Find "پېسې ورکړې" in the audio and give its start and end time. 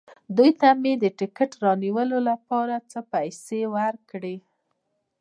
3.11-4.35